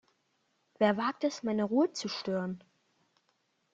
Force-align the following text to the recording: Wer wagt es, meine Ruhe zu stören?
Wer 0.79 0.97
wagt 0.97 1.23
es, 1.25 1.43
meine 1.43 1.63
Ruhe 1.65 1.93
zu 1.93 2.07
stören? 2.07 2.63